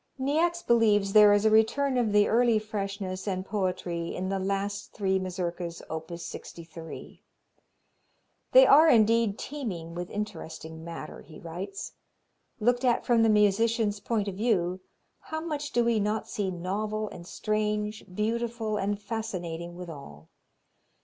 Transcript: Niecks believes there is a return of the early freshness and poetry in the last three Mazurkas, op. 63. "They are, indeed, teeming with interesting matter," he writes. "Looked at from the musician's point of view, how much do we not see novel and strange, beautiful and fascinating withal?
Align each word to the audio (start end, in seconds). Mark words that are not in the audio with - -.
Niecks 0.17 0.63
believes 0.63 1.13
there 1.13 1.31
is 1.31 1.45
a 1.45 1.51
return 1.51 1.95
of 1.95 2.11
the 2.11 2.27
early 2.27 2.57
freshness 2.57 3.27
and 3.27 3.45
poetry 3.45 4.15
in 4.15 4.29
the 4.29 4.39
last 4.39 4.93
three 4.93 5.19
Mazurkas, 5.19 5.83
op. 5.91 6.11
63. 6.17 7.21
"They 8.51 8.65
are, 8.65 8.89
indeed, 8.89 9.37
teeming 9.37 9.93
with 9.93 10.09
interesting 10.09 10.83
matter," 10.83 11.21
he 11.21 11.37
writes. 11.37 11.91
"Looked 12.59 12.83
at 12.83 13.05
from 13.05 13.21
the 13.21 13.29
musician's 13.29 13.99
point 13.99 14.27
of 14.27 14.33
view, 14.33 14.79
how 15.19 15.39
much 15.39 15.69
do 15.71 15.85
we 15.85 15.99
not 15.99 16.27
see 16.27 16.49
novel 16.49 17.07
and 17.09 17.27
strange, 17.27 18.03
beautiful 18.11 18.77
and 18.77 18.99
fascinating 18.99 19.75
withal? 19.75 20.29